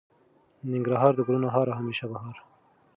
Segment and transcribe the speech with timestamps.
[0.71, 2.37] ننګرهار د ګلو هار او همیشه بهار.